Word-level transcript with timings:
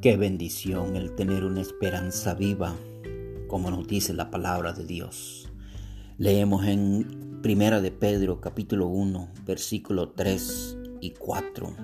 Qué 0.00 0.16
bendición 0.16 0.96
el 0.96 1.14
tener 1.14 1.44
una 1.44 1.60
esperanza 1.60 2.32
viva, 2.32 2.74
como 3.46 3.70
nos 3.70 3.86
dice 3.86 4.14
la 4.14 4.30
palabra 4.30 4.72
de 4.72 4.86
Dios. 4.86 5.50
Leemos 6.16 6.64
en 6.64 7.40
Primera 7.42 7.82
de 7.82 7.90
Pedro 7.90 8.40
capítulo 8.40 8.86
1, 8.86 9.32
versículo 9.44 10.12
3 10.12 10.78
y 11.02 11.10
4. 11.10 11.76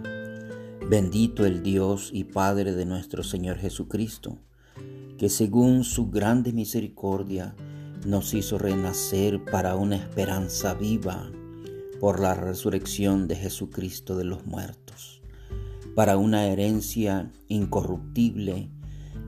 Bendito 0.89 1.45
el 1.45 1.63
Dios 1.63 2.09
y 2.14 2.25
Padre 2.25 2.73
de 2.73 2.86
nuestro 2.86 3.23
Señor 3.23 3.59
Jesucristo, 3.59 4.39
que 5.18 5.29
según 5.29 5.85
su 5.85 6.11
grande 6.11 6.54
misericordia 6.54 7.54
nos 8.07 8.32
hizo 8.32 8.57
renacer 8.57 9.45
para 9.45 9.77
una 9.77 9.96
esperanza 9.96 10.72
viva 10.72 11.31
por 12.00 12.21
la 12.21 12.32
resurrección 12.32 13.29
de 13.29 13.36
Jesucristo 13.36 14.17
de 14.17 14.25
los 14.25 14.46
muertos 14.46 15.21
para 15.95 16.17
una 16.17 16.46
herencia 16.46 17.31
incorruptible 17.49 18.71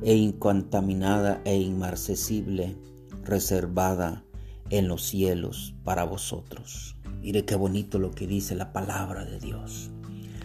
e 0.02 0.14
incontaminada 0.14 1.41
e 1.45 1.56
inmarcesible, 1.56 2.77
reservada 3.22 4.24
en 4.70 4.88
los 4.88 5.02
cielos 5.02 5.74
para 5.84 6.05
vosotros. 6.05 6.96
Mire 7.20 7.45
qué 7.45 7.55
bonito 7.55 7.98
lo 7.98 8.10
que 8.10 8.27
dice 8.27 8.55
la 8.55 8.72
palabra 8.72 9.24
de 9.24 9.38
Dios. 9.38 9.91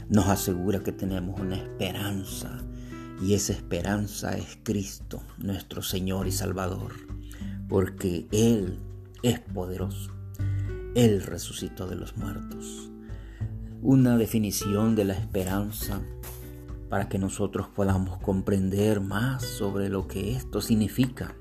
Nos 0.10 0.27
asegura 0.27 0.82
que 0.82 0.91
tenemos 0.91 1.40
una 1.40 1.55
esperanza 1.55 2.58
y 3.22 3.34
esa 3.34 3.54
esperanza 3.54 4.38
es 4.38 4.58
Cristo, 4.63 5.22
nuestro 5.38 5.82
Señor 5.82 6.27
y 6.27 6.32
Salvador, 6.32 6.94
porque 7.68 8.27
Él 8.32 8.80
es 9.24 9.40
poderoso. 9.40 10.12
Él 10.96 11.22
resucitó 11.22 11.88
de 11.88 11.96
los 11.96 12.18
muertos 12.18 12.90
una 13.82 14.18
definición 14.18 14.96
de 14.96 15.05
la 15.05 15.13
esperanza 15.13 16.02
para 16.90 17.07
que 17.07 17.20
nosotros 17.20 17.68
podamos 17.68 18.20
comprender 18.20 18.99
más 18.99 19.43
sobre 19.43 19.90
lo 19.90 20.07
que 20.07 20.35
esto 20.35 20.59
significa. 20.62 21.35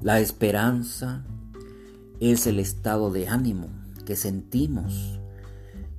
La 0.00 0.20
esperanza 0.20 1.24
es 2.20 2.46
el 2.46 2.58
estado 2.58 3.10
de 3.10 3.28
ánimo 3.28 3.68
que 4.04 4.16
sentimos, 4.16 5.20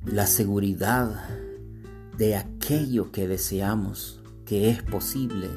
la 0.05 0.27
seguridad 0.27 1.29
de 2.17 2.35
aquello 2.35 3.11
que 3.11 3.27
deseamos, 3.27 4.21
que 4.45 4.69
es 4.69 4.83
posible 4.83 5.49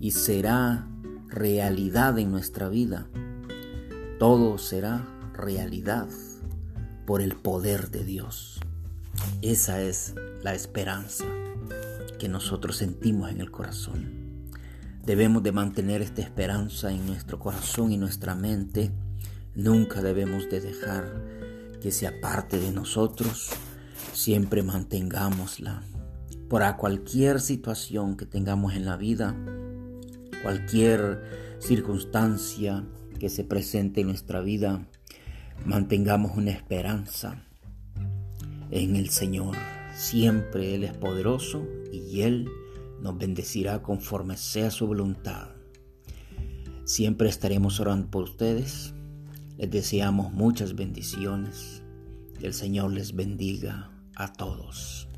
y 0.00 0.10
será 0.10 0.88
realidad 1.28 2.18
en 2.18 2.30
nuestra 2.30 2.68
vida. 2.68 3.06
Todo 4.18 4.58
será 4.58 5.06
realidad 5.34 6.08
por 7.06 7.20
el 7.20 7.36
poder 7.36 7.90
de 7.90 8.04
Dios. 8.04 8.63
Esa 9.42 9.82
es 9.82 10.14
la 10.42 10.54
esperanza 10.54 11.24
que 12.18 12.28
nosotros 12.28 12.76
sentimos 12.76 13.30
en 13.30 13.40
el 13.40 13.50
corazón. 13.50 14.50
Debemos 15.04 15.42
de 15.42 15.52
mantener 15.52 16.02
esta 16.02 16.22
esperanza 16.22 16.90
en 16.90 17.06
nuestro 17.06 17.38
corazón 17.38 17.92
y 17.92 17.96
nuestra 17.96 18.34
mente. 18.34 18.90
Nunca 19.54 20.02
debemos 20.02 20.48
de 20.48 20.60
dejar 20.60 21.22
que 21.80 21.90
sea 21.90 22.20
parte 22.20 22.58
de 22.58 22.72
nosotros. 22.72 23.50
Siempre 24.12 24.62
mantengámosla. 24.62 25.82
Por 26.48 26.62
cualquier 26.76 27.40
situación 27.40 28.16
que 28.16 28.26
tengamos 28.26 28.74
en 28.74 28.84
la 28.84 28.96
vida, 28.96 29.34
cualquier 30.42 31.56
circunstancia 31.58 32.84
que 33.18 33.28
se 33.28 33.44
presente 33.44 34.00
en 34.02 34.08
nuestra 34.08 34.40
vida, 34.40 34.86
Mantengamos 35.64 36.36
una 36.36 36.50
esperanza 36.50 37.42
en 38.70 38.96
el 38.96 39.10
Señor. 39.10 39.56
Siempre 39.94 40.74
Él 40.74 40.84
es 40.84 40.92
poderoso 40.92 41.66
y 41.92 42.22
Él 42.22 42.48
nos 43.00 43.16
bendecirá 43.18 43.82
conforme 43.82 44.36
sea 44.36 44.70
su 44.70 44.86
voluntad. 44.86 45.48
Siempre 46.84 47.28
estaremos 47.28 47.80
orando 47.80 48.10
por 48.10 48.24
ustedes. 48.24 48.94
Les 49.56 49.70
deseamos 49.70 50.32
muchas 50.32 50.74
bendiciones. 50.74 51.82
Que 52.38 52.46
el 52.46 52.54
Señor 52.54 52.92
les 52.92 53.14
bendiga 53.14 53.90
a 54.16 54.32
todos. 54.32 55.08